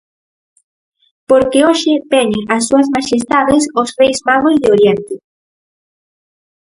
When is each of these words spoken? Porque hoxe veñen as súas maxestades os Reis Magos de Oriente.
Porque 1.29 1.65
hoxe 1.67 1.93
veñen 2.13 2.43
as 2.55 2.63
súas 2.67 2.87
maxestades 2.95 3.63
os 3.81 3.89
Reis 3.99 4.19
Magos 4.27 4.55
de 4.61 4.67
Oriente. 4.75 5.15